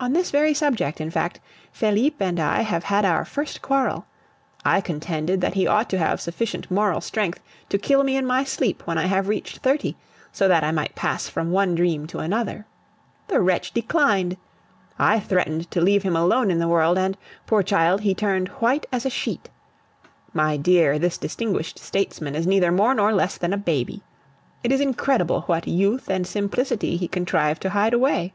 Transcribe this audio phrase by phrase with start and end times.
[0.00, 1.38] On this very subject, in fact,
[1.72, 4.06] Felipe and I have had our first quarrel.
[4.64, 8.44] I contended that he ought to have sufficient moral strength to kill me in my
[8.44, 9.94] sleep when I have reached thirty,
[10.32, 12.64] so that I might pass from one dream to another.
[13.28, 14.38] The wretch declined.
[14.98, 18.86] I threatened to leave him alone in the world, and, poor child, he turned white
[18.90, 19.50] as a sheet.
[20.32, 24.02] My dear, this distinguished statesman is neither more nor less than a baby.
[24.64, 28.32] It is incredible what youth and simplicity he contrived to hide away.